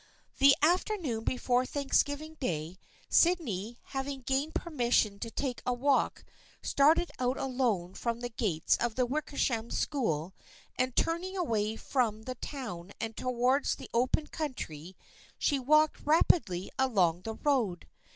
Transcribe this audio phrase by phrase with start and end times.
[0.39, 6.23] The afternoon before Thanksgiving Day, Sydney, having gained permission to take a walk,
[6.63, 10.33] started out alone from the gates of the Wickersham School
[10.75, 14.95] and turning away from the town and towards the open country,
[15.37, 17.85] she walked rapidly along the road.